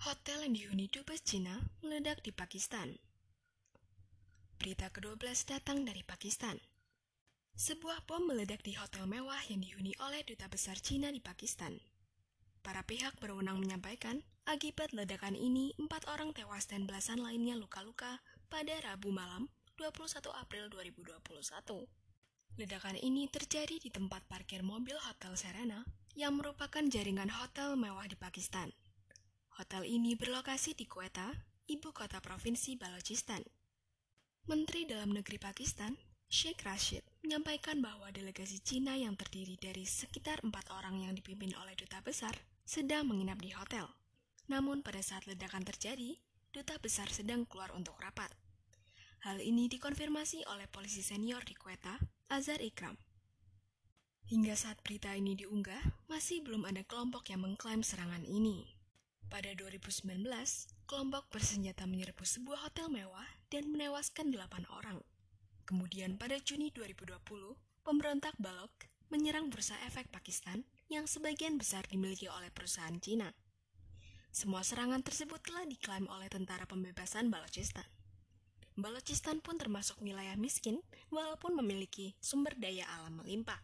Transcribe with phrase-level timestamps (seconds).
[0.00, 2.96] Hotel yang dihuni dubes Cina meledak di Pakistan.
[4.56, 6.56] Berita ke-12 datang dari Pakistan.
[7.52, 11.76] Sebuah bom meledak di hotel mewah yang dihuni oleh Duta Besar Cina di Pakistan.
[12.64, 18.72] Para pihak berwenang menyampaikan, akibat ledakan ini, empat orang tewas dan belasan lainnya luka-luka pada
[18.80, 21.28] Rabu malam 21 April 2021.
[22.56, 25.84] Ledakan ini terjadi di tempat parkir mobil Hotel Serena
[26.16, 28.72] yang merupakan jaringan hotel mewah di Pakistan.
[29.60, 31.28] Hotel ini berlokasi di Quetta,
[31.68, 33.44] ibu kota provinsi Balochistan.
[34.48, 35.92] Menteri Dalam Negeri Pakistan,
[36.32, 41.76] Sheikh Rashid, menyampaikan bahwa delegasi Cina yang terdiri dari sekitar empat orang yang dipimpin oleh
[41.76, 42.32] duta besar
[42.64, 43.84] sedang menginap di hotel.
[44.48, 46.16] Namun pada saat ledakan terjadi,
[46.56, 48.32] duta besar sedang keluar untuk rapat.
[49.28, 52.00] Hal ini dikonfirmasi oleh polisi senior di Quetta,
[52.32, 52.96] Azhar Ikram.
[54.24, 58.79] Hingga saat berita ini diunggah, masih belum ada kelompok yang mengklaim serangan ini.
[59.30, 60.26] Pada 2019,
[60.90, 64.98] kelompok bersenjata menyerbu sebuah hotel mewah dan menewaskan 8 orang.
[65.62, 67.54] Kemudian pada Juni 2020,
[67.86, 73.30] pemberontak Balok menyerang bursa efek Pakistan yang sebagian besar dimiliki oleh perusahaan Cina.
[74.34, 77.86] Semua serangan tersebut telah diklaim oleh Tentara Pembebasan Balochistan.
[78.74, 80.82] Balochistan pun termasuk wilayah miskin
[81.14, 83.62] walaupun memiliki sumber daya alam melimpah.